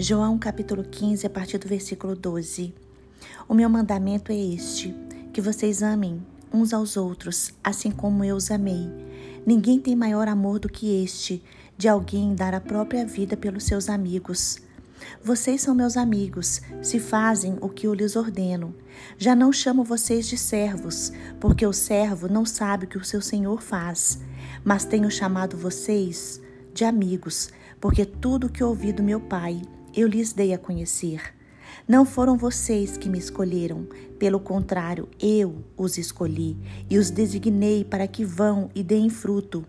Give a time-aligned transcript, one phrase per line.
[0.00, 2.72] João capítulo 15, a partir do versículo 12.
[3.48, 4.94] O meu mandamento é este:
[5.32, 8.88] que vocês amem uns aos outros, assim como eu os amei.
[9.44, 11.42] Ninguém tem maior amor do que este,
[11.76, 14.58] de alguém dar a própria vida pelos seus amigos.
[15.20, 18.72] Vocês são meus amigos, se fazem o que eu lhes ordeno.
[19.16, 23.20] Já não chamo vocês de servos, porque o servo não sabe o que o seu
[23.20, 24.20] senhor faz.
[24.64, 26.40] Mas tenho chamado vocês
[26.72, 27.50] de amigos,
[27.80, 29.60] porque tudo o que ouvi do meu Pai
[29.94, 31.34] eu lhes dei a conhecer.
[31.86, 33.86] Não foram vocês que me escolheram,
[34.18, 36.56] pelo contrário, eu os escolhi
[36.90, 39.64] e os designei para que vão e deem fruto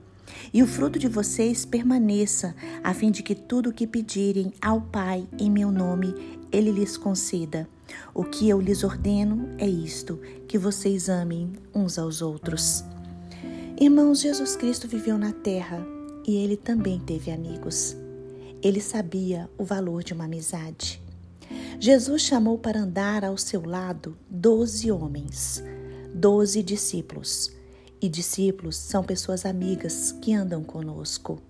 [0.54, 4.82] e o fruto de vocês permaneça, a fim de que tudo o que pedirem ao
[4.82, 6.14] Pai em meu nome,
[6.52, 7.68] ele lhes conceda.
[8.14, 12.84] O que eu lhes ordeno é isto: que vocês amem uns aos outros.
[13.80, 15.86] Irmãos, Jesus Cristo viveu na terra
[16.28, 17.96] e ele também teve amigos.
[18.62, 21.02] Ele sabia o valor de uma amizade.
[21.80, 25.64] Jesus chamou para andar ao seu lado doze homens,
[26.14, 27.52] doze discípulos
[28.02, 31.42] e discípulos são pessoas amigas que andam conosco.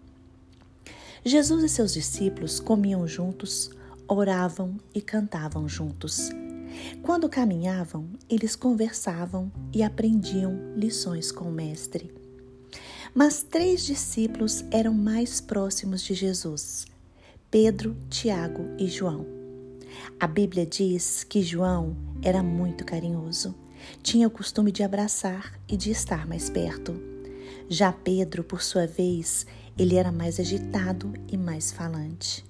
[1.23, 3.69] Jesus e seus discípulos comiam juntos,
[4.07, 6.29] oravam e cantavam juntos.
[7.01, 12.11] Quando caminhavam, eles conversavam e aprendiam lições com o Mestre.
[13.13, 16.85] Mas três discípulos eram mais próximos de Jesus:
[17.51, 19.25] Pedro, Tiago e João.
[20.19, 23.55] A Bíblia diz que João era muito carinhoso
[24.01, 26.99] tinha o costume de abraçar e de estar mais perto.
[27.67, 29.45] Já Pedro, por sua vez,
[29.77, 32.45] ele era mais agitado e mais falante.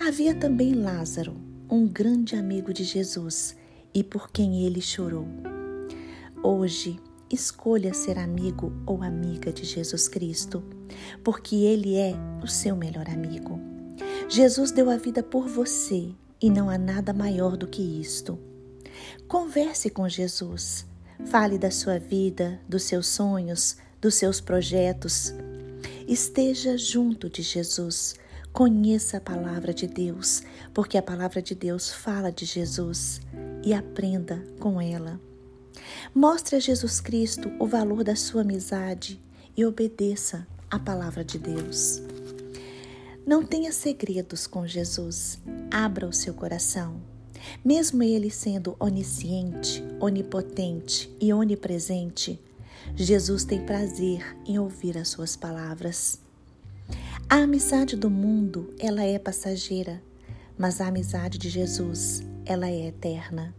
[0.00, 1.36] Havia também Lázaro,
[1.70, 3.56] um grande amigo de Jesus
[3.94, 5.26] e por quem ele chorou.
[6.42, 6.98] Hoje,
[7.30, 10.62] escolha ser amigo ou amiga de Jesus Cristo,
[11.24, 13.75] porque ele é o seu melhor amigo.
[14.28, 18.38] Jesus deu a vida por você e não há nada maior do que isto.
[19.28, 20.84] Converse com Jesus.
[21.26, 25.32] Fale da sua vida, dos seus sonhos, dos seus projetos.
[26.08, 28.16] Esteja junto de Jesus.
[28.52, 30.42] Conheça a palavra de Deus,
[30.74, 33.20] porque a palavra de Deus fala de Jesus
[33.64, 35.20] e aprenda com ela.
[36.14, 39.22] Mostre a Jesus Cristo o valor da sua amizade
[39.56, 42.05] e obedeça a palavra de Deus.
[43.26, 45.40] Não tenha segredos com Jesus.
[45.68, 47.02] Abra o seu coração.
[47.64, 52.40] Mesmo ele sendo onisciente, onipotente e onipresente,
[52.94, 56.20] Jesus tem prazer em ouvir as suas palavras.
[57.28, 60.00] A amizade do mundo, ela é passageira,
[60.56, 63.52] mas a amizade de Jesus, ela é eterna.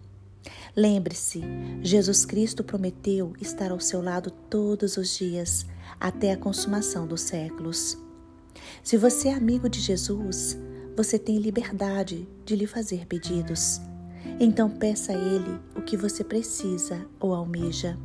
[0.74, 1.44] Lembre-se,
[1.82, 5.66] Jesus Cristo prometeu estar ao seu lado todos os dias,
[6.00, 7.98] até a consumação dos séculos.
[8.84, 10.58] Se você é amigo de Jesus,
[10.96, 13.80] você tem liberdade de lhe fazer pedidos.
[14.40, 17.98] Então peça a Ele o que você precisa ou almeja.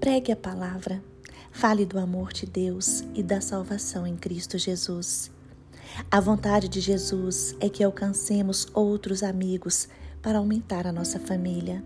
[0.00, 1.02] Pregue a palavra,
[1.50, 5.30] fale do amor de Deus e da salvação em Cristo Jesus.
[6.10, 9.88] A vontade de Jesus é que alcancemos outros amigos
[10.22, 11.84] para aumentar a nossa família.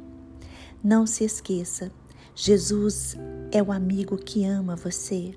[0.82, 1.91] Não se esqueça,
[2.34, 3.16] Jesus
[3.50, 5.34] é o amigo que ama você.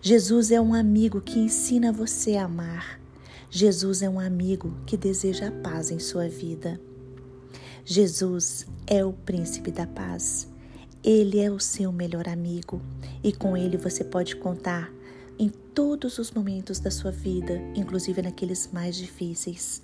[0.00, 3.00] Jesus é um amigo que ensina você a amar.
[3.50, 6.80] Jesus é um amigo que deseja a paz em sua vida.
[7.84, 10.48] Jesus é o príncipe da paz.
[11.02, 12.80] Ele é o seu melhor amigo
[13.22, 14.90] e com ele você pode contar
[15.38, 19.82] em todos os momentos da sua vida, inclusive naqueles mais difíceis.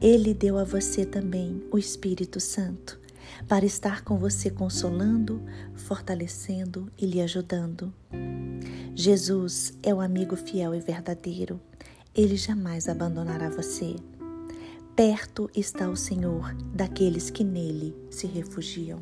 [0.00, 2.98] Ele deu a você também o Espírito Santo
[3.48, 5.42] para estar com você consolando,
[5.74, 7.92] fortalecendo e lhe ajudando.
[8.98, 11.60] Jesus é o amigo fiel e verdadeiro
[12.14, 13.94] ele jamais abandonará você.
[14.96, 19.00] Perto está o Senhor daqueles que nele se refugiam.